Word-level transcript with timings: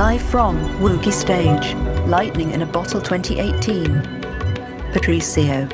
Live 0.00 0.22
from 0.22 0.56
Woogie 0.80 1.12
Stage, 1.12 1.74
Lightning 2.08 2.52
in 2.52 2.62
a 2.62 2.66
Bottle 2.66 3.02
2018. 3.02 4.00
Patricio. 4.94 5.68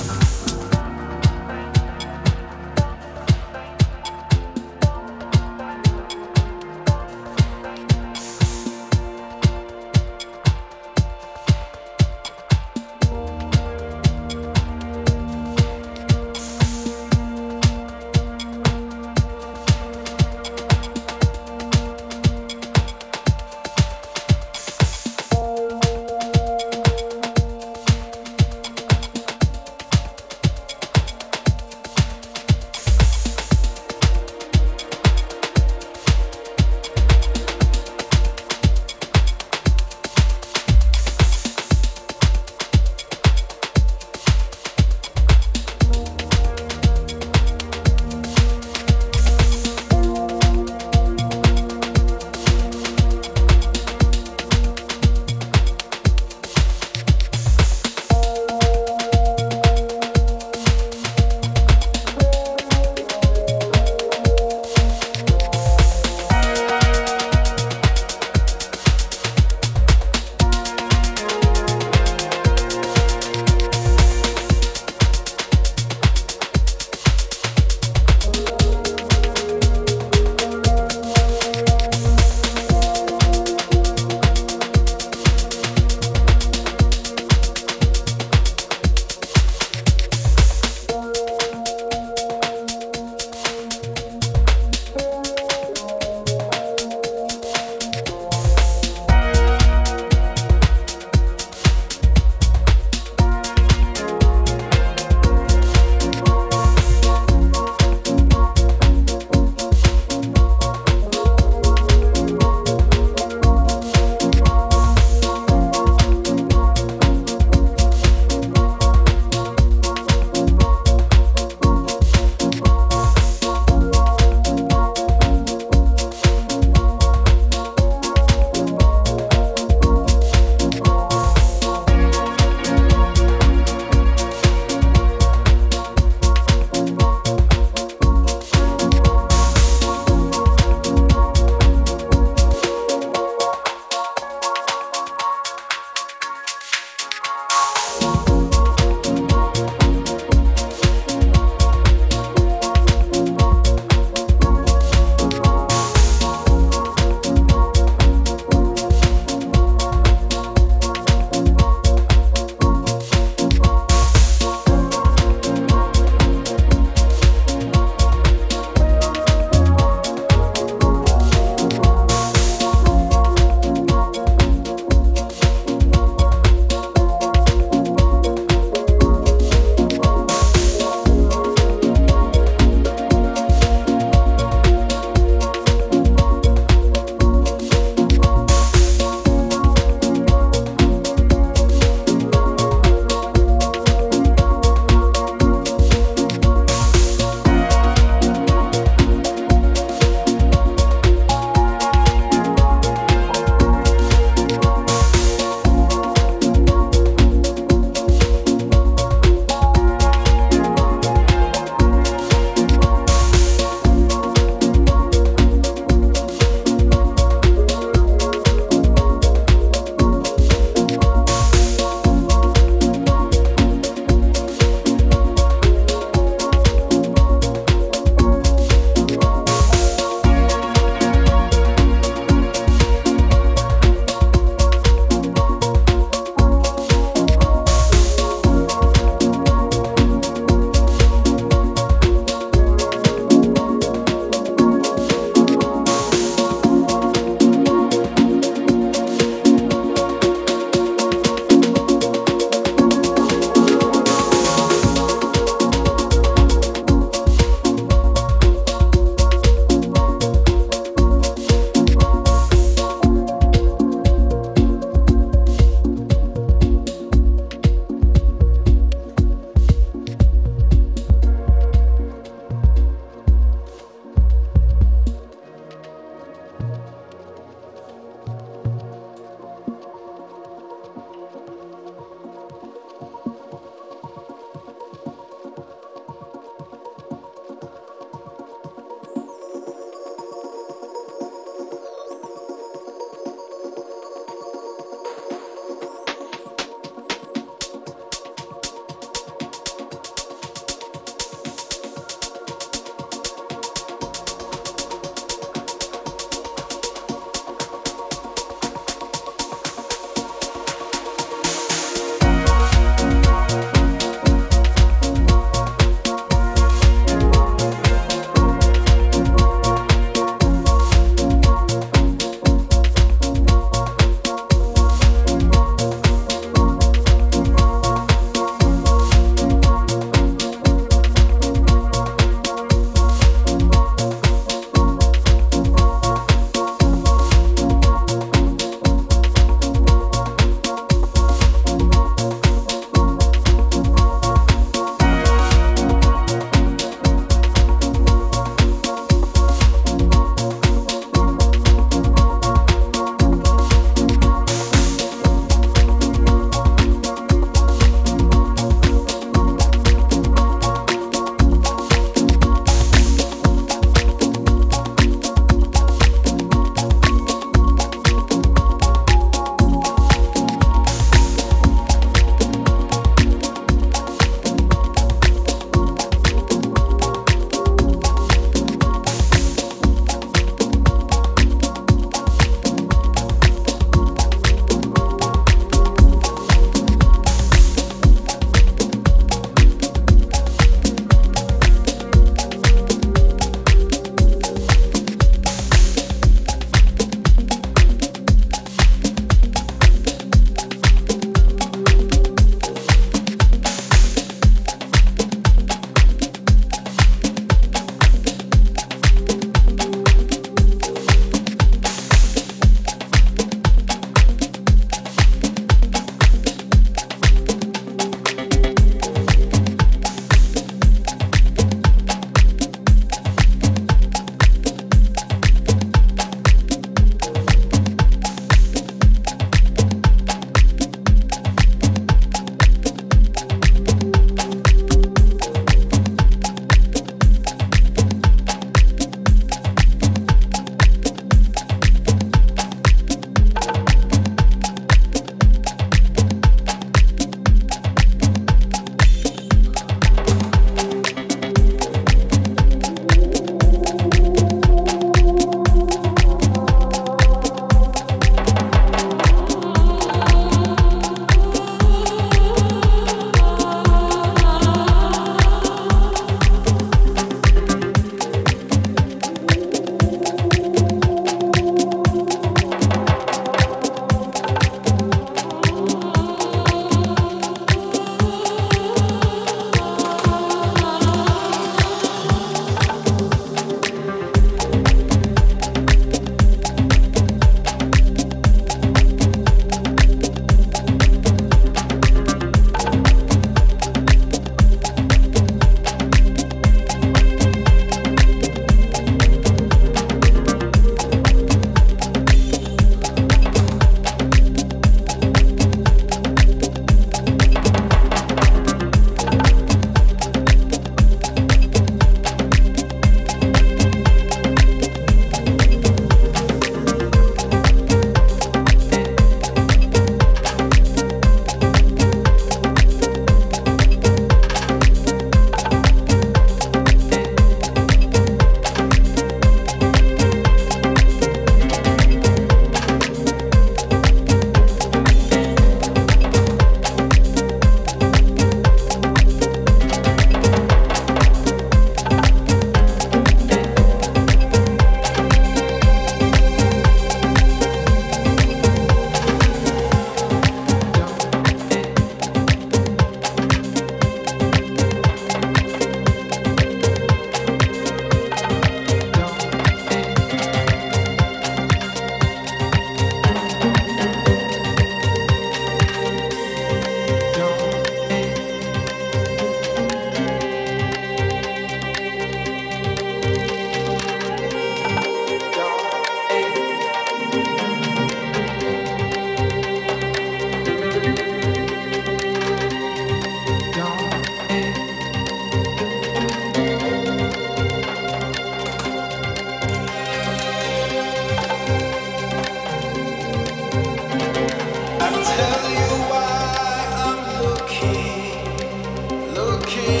king. 599.71 600.00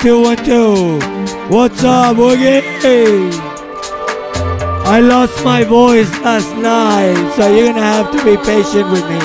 Two, 0.00 0.22
one, 0.22 0.36
two. 0.38 0.98
What's 1.48 1.84
up, 1.84 2.16
Woogie? 2.16 2.62
I 4.86 5.00
lost 5.00 5.44
my 5.44 5.62
voice 5.62 6.10
last 6.20 6.56
night, 6.56 7.34
so 7.36 7.54
you're 7.54 7.66
gonna 7.66 7.82
have 7.82 8.10
to 8.12 8.24
be 8.24 8.36
patient 8.38 8.90
with 8.90 9.04
me. 9.10 9.20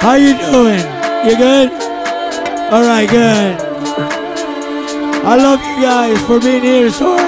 How 0.00 0.14
you 0.14 0.38
doing? 0.38 0.84
You 1.28 1.36
good? 1.36 1.70
All 2.72 2.82
right, 2.82 3.08
good. 3.08 3.60
I 5.24 5.36
love 5.36 5.60
you 5.60 5.82
guys 5.82 6.18
for 6.26 6.40
being 6.40 6.62
here 6.62 6.90
so 6.90 7.27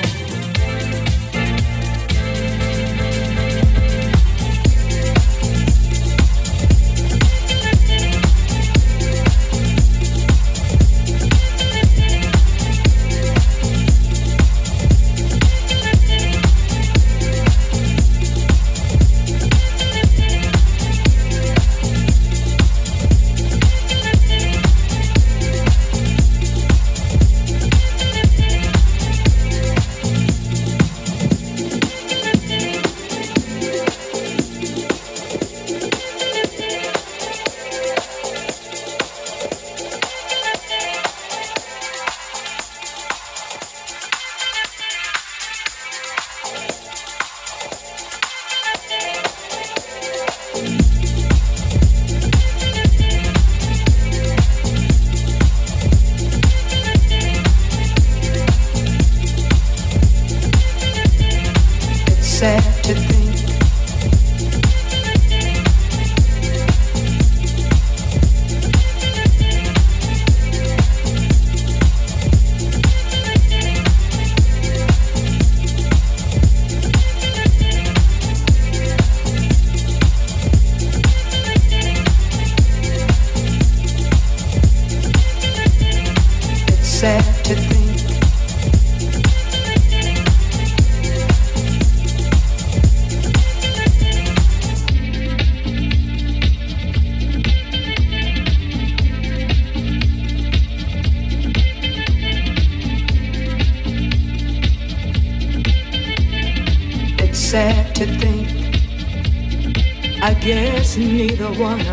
marijuana. 111.51 111.90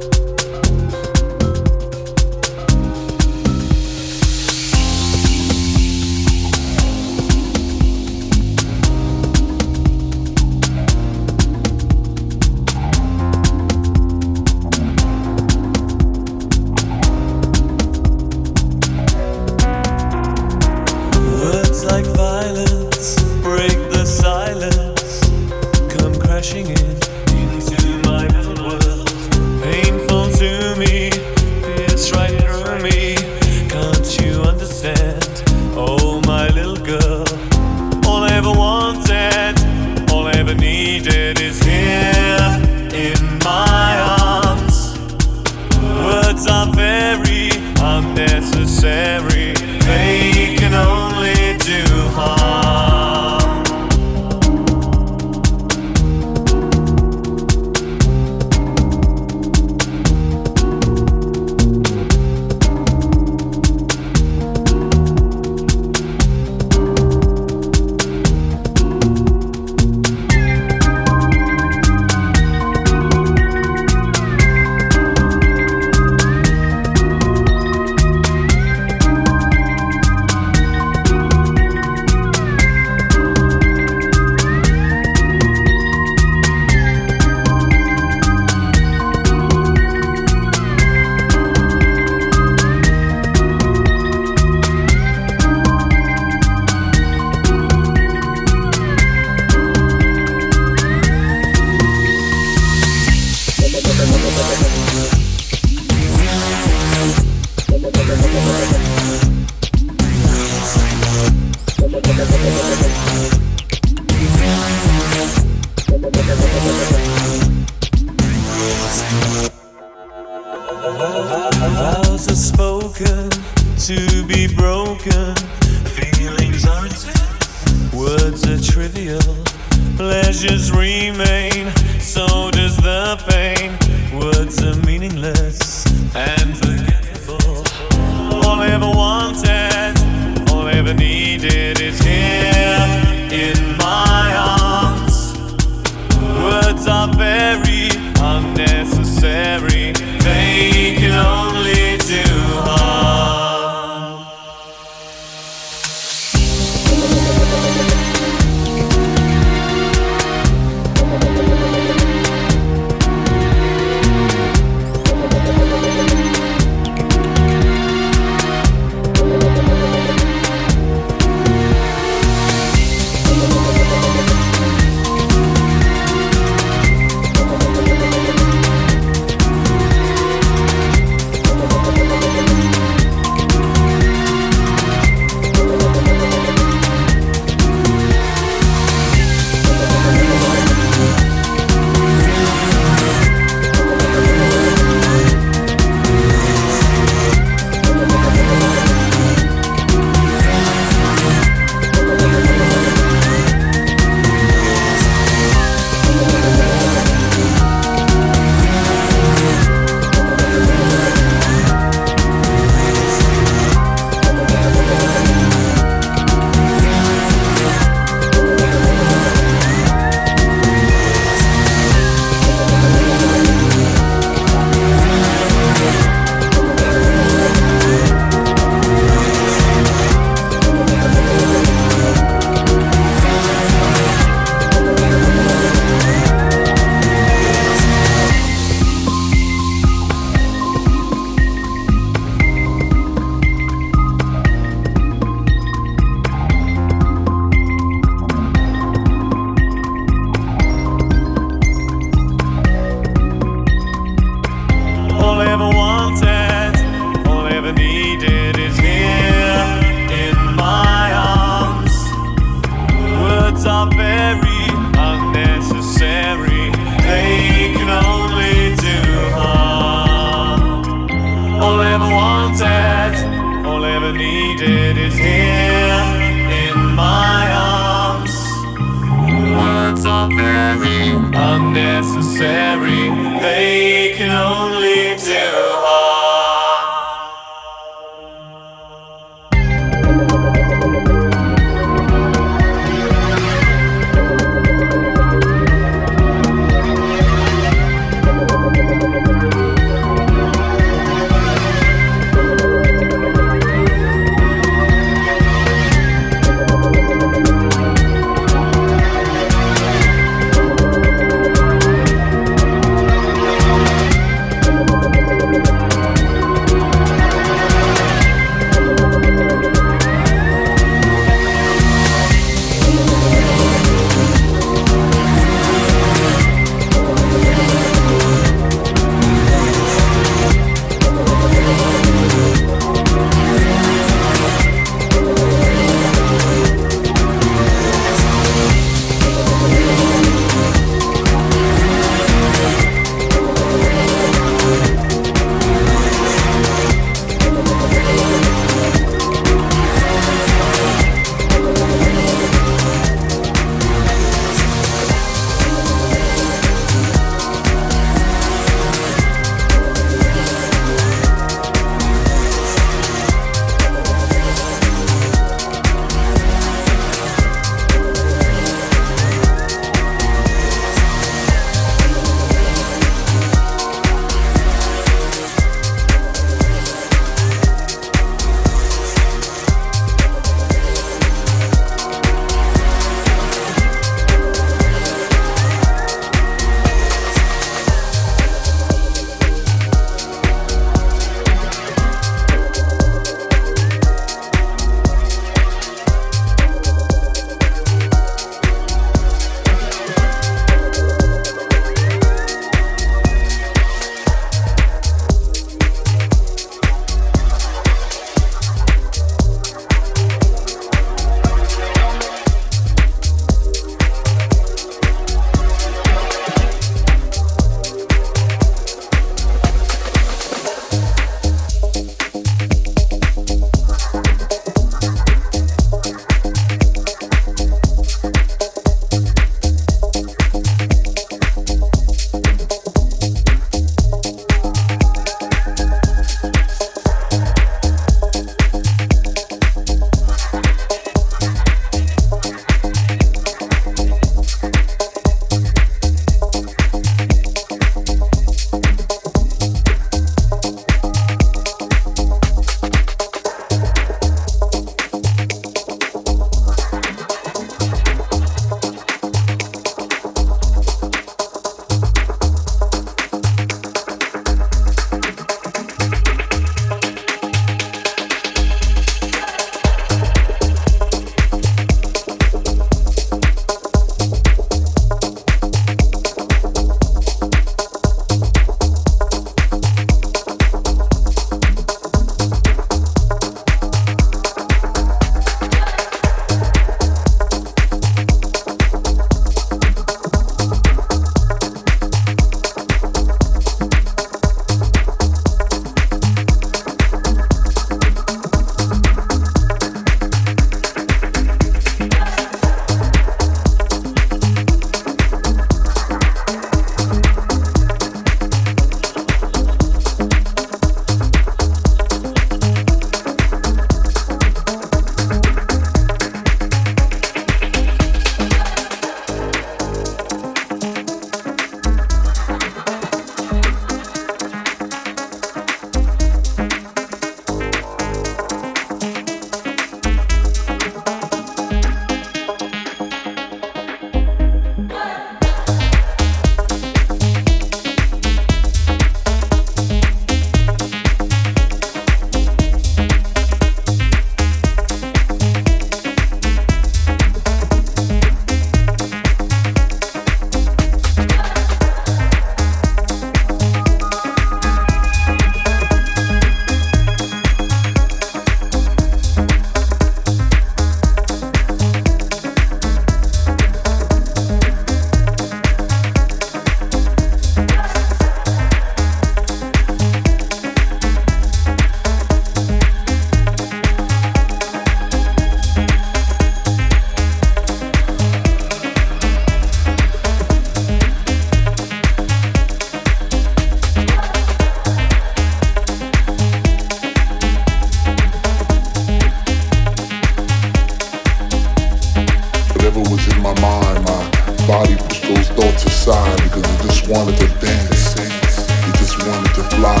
whatever 592.90 593.14
was 593.14 593.26
in 593.32 593.42
my 593.42 593.54
mind, 593.60 594.04
my 594.04 594.66
body 594.66 594.96
pushed 594.96 595.22
those 595.22 595.48
thoughts 595.50 595.84
aside 595.84 596.36
because 596.42 596.64
it 596.64 596.82
just 596.82 597.08
wanted 597.08 597.38
to 597.38 597.46
dance, 597.64 598.14
it 598.18 598.94
just 598.98 599.16
wanted 599.26 599.54
to 599.54 599.62
fly. 599.76 600.00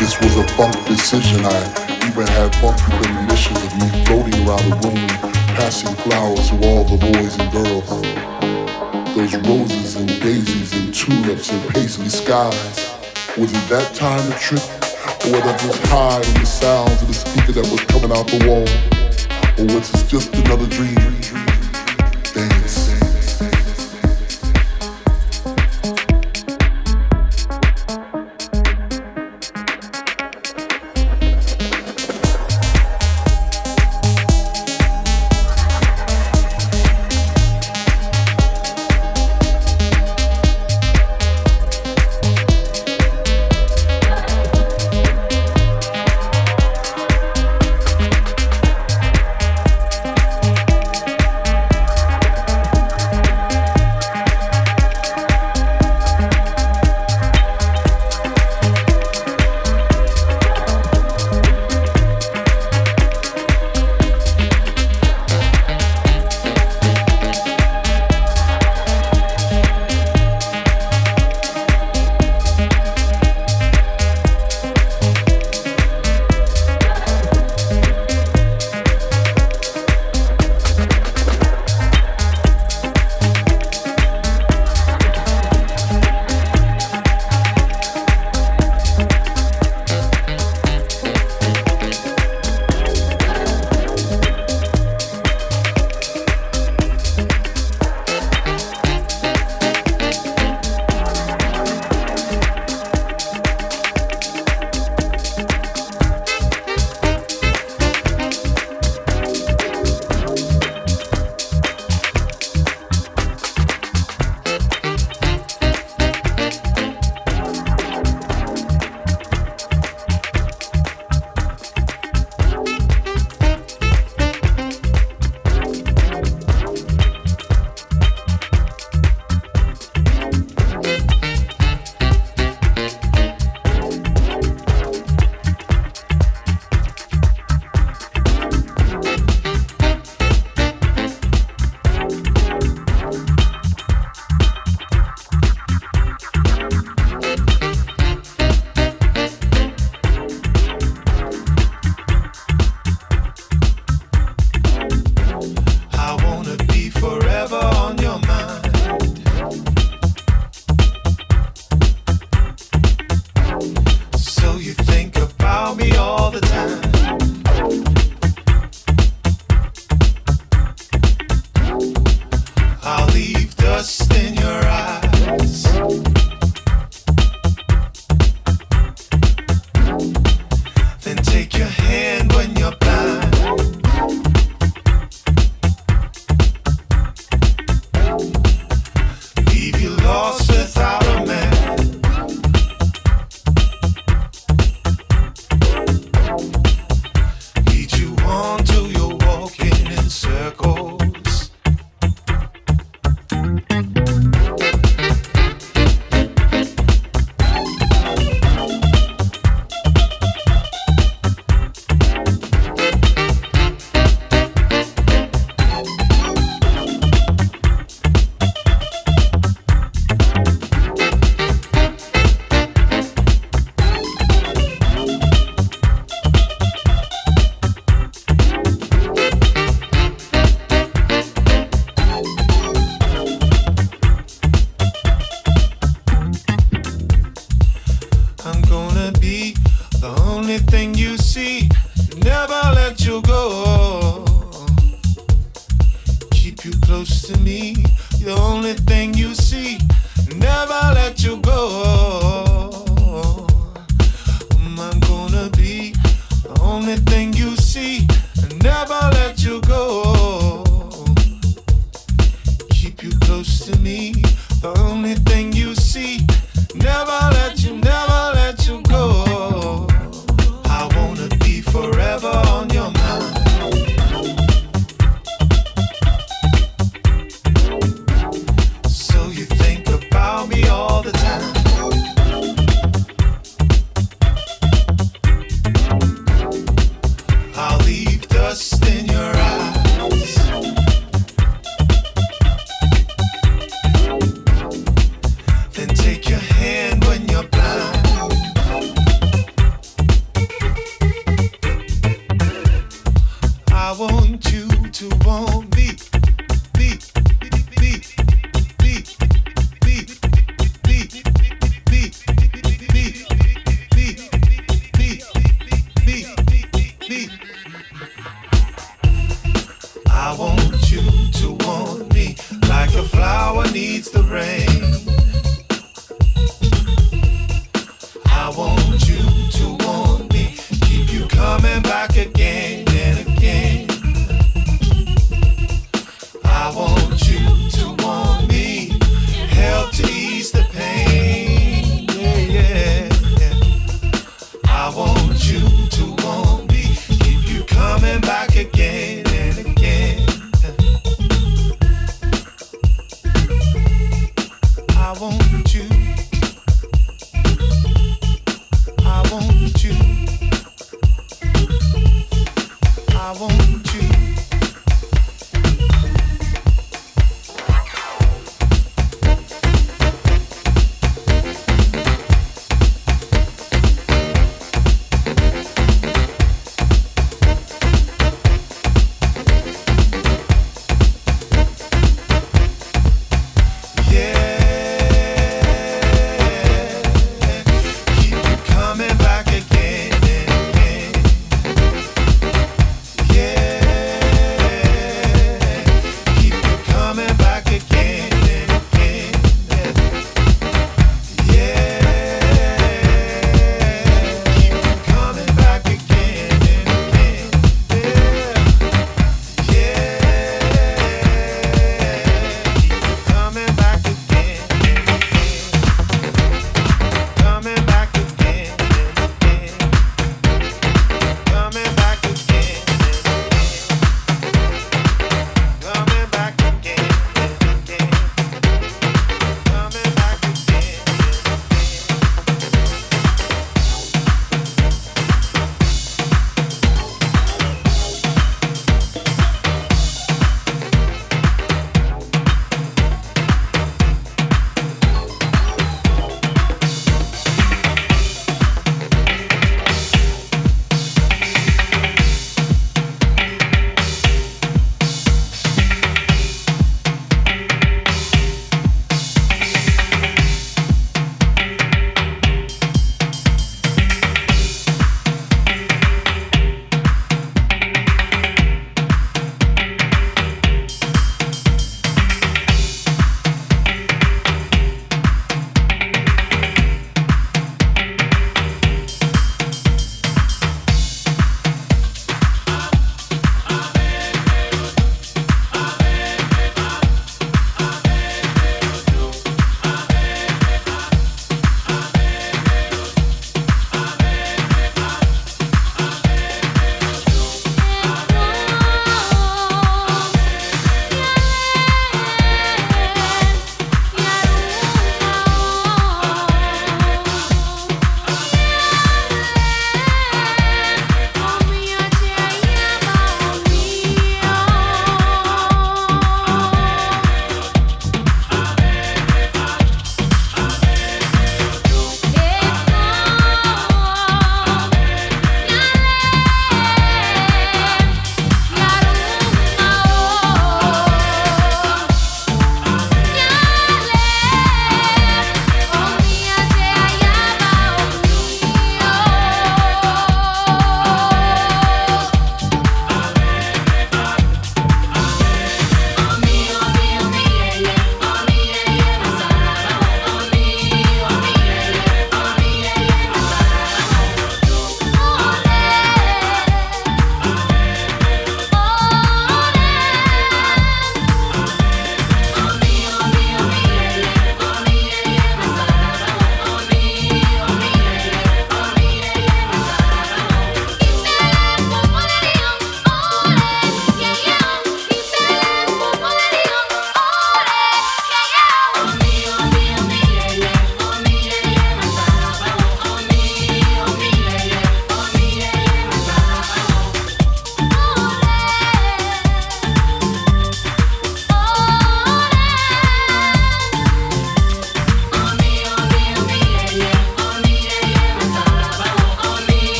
This 0.00 0.18
was 0.20 0.36
a 0.36 0.48
funk 0.56 0.74
decision. 0.86 1.44
I 1.44 1.60
even 2.08 2.26
had 2.26 2.54
funky 2.56 2.88
premonitions 2.96 3.58
of 3.64 3.72
me 3.76 4.04
floating 4.04 4.46
around 4.46 4.64
the 4.64 4.76
room, 4.88 5.08
passing 5.56 5.94
flowers 5.96 6.48
to 6.48 6.56
all 6.68 6.84
the 6.84 6.96
boys 6.96 7.36
and 7.38 7.52
girls. 7.52 7.90
Those 9.14 9.36
roses 9.48 9.96
and 9.96 10.08
daisies 10.20 10.72
and 10.72 10.94
tulips 10.94 11.50
and 11.50 11.68
paisley 11.70 12.08
skies. 12.08 12.92
Was 13.36 13.52
it 13.52 13.68
that 13.68 13.94
time 13.94 14.26
of 14.32 14.38
trip? 14.40 14.62
Or 15.26 15.32
was 15.32 15.42
I 15.42 15.56
just 15.58 15.86
high 15.86 16.16
on 16.16 16.40
the 16.40 16.46
sounds 16.46 17.02
of 17.02 17.08
the 17.08 17.14
speaker 17.14 17.52
that 17.52 17.70
was 17.70 17.80
coming 17.84 18.12
out 18.12 18.26
the 18.26 18.46
wall? 18.48 18.95
Or 19.58 19.64
was 19.64 19.90
this 19.90 20.02
just 20.02 20.34
another 20.34 20.66
dream? 20.66 21.45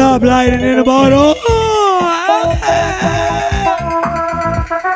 Up, 0.00 0.22
lightning 0.22 0.60
in 0.60 0.78
a 0.78 0.84
bottle? 0.84 1.34
Oh, 1.36 1.98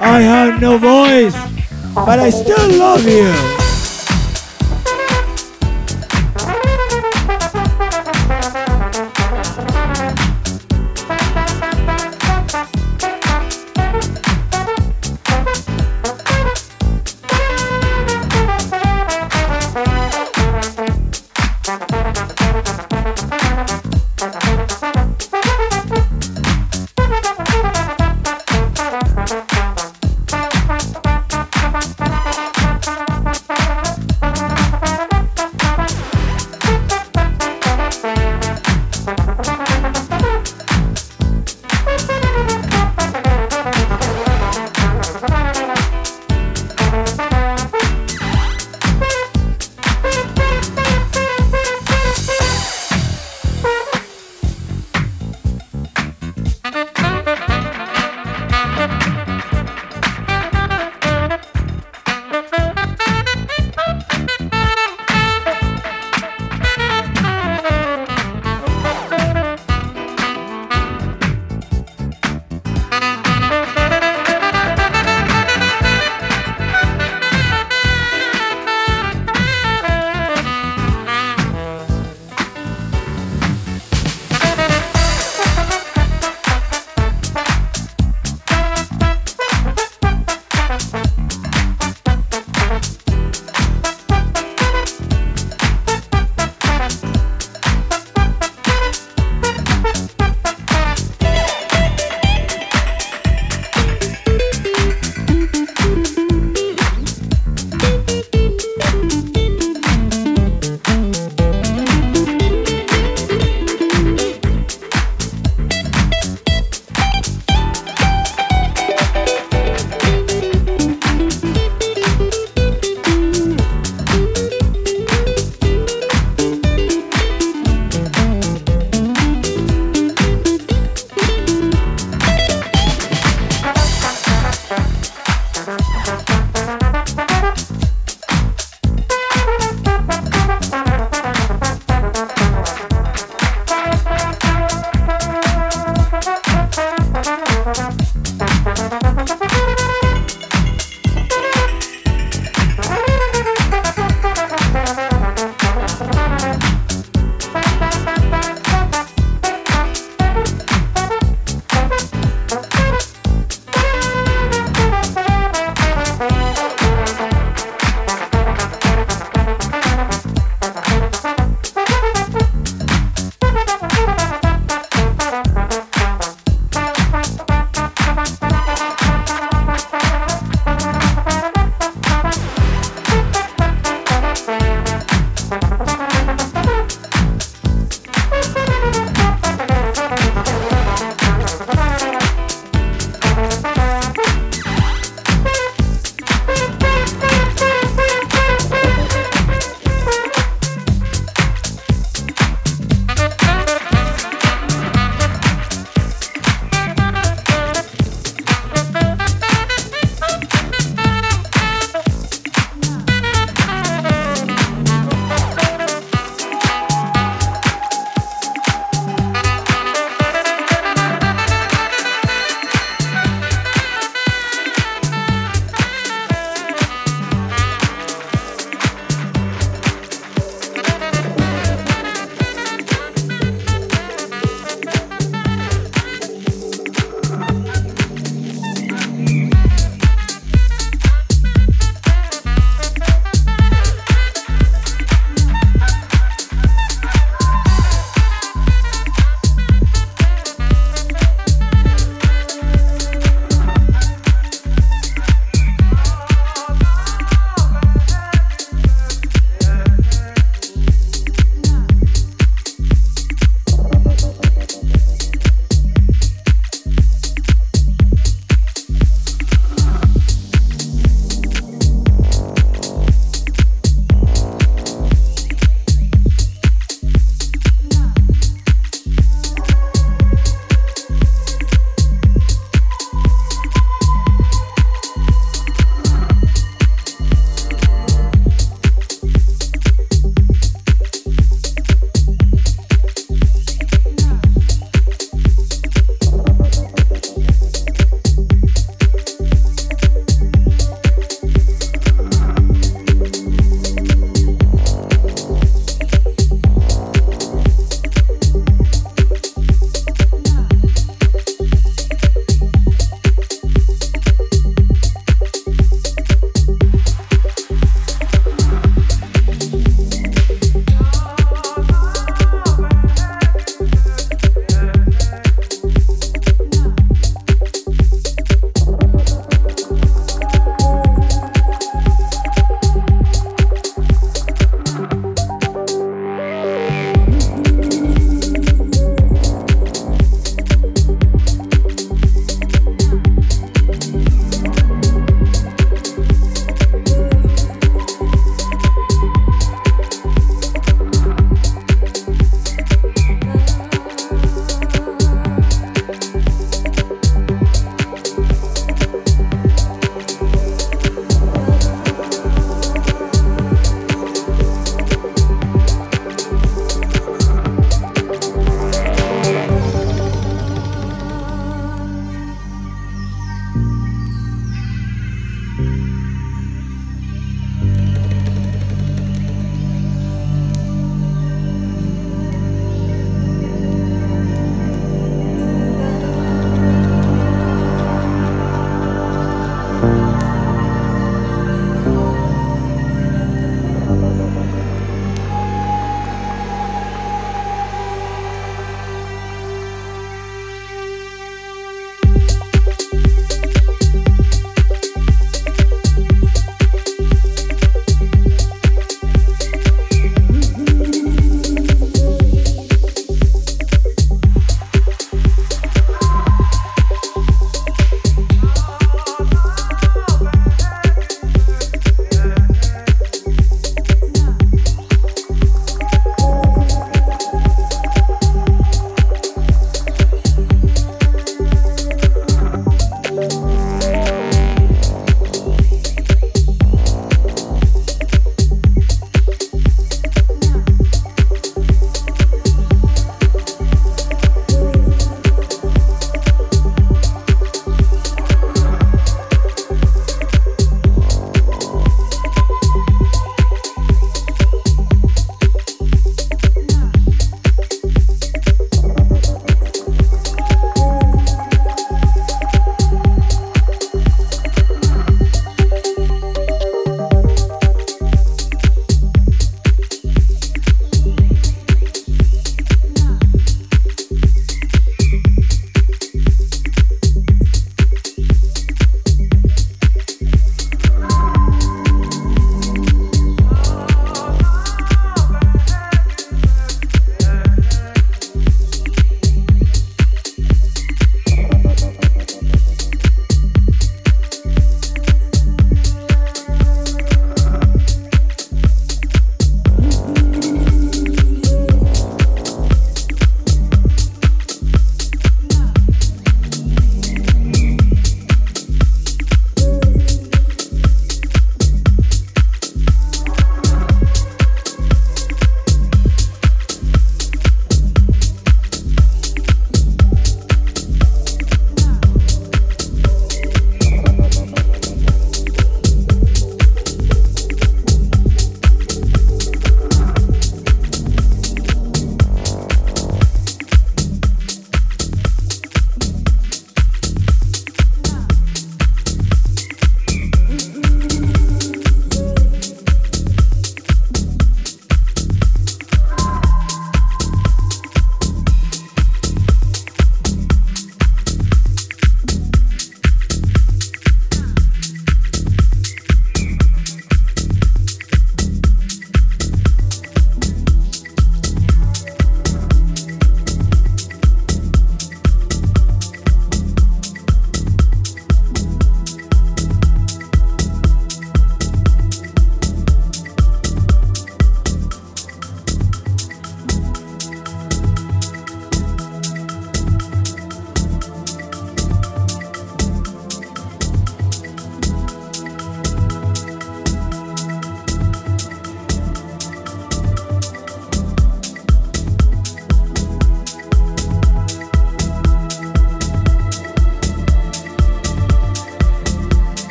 I 0.00 0.20
have 0.22 0.58
no 0.58 0.78
voice, 0.78 1.36
but 1.94 2.18
I 2.18 2.30
still 2.30 2.78
love 2.78 3.06
you. 3.06 3.55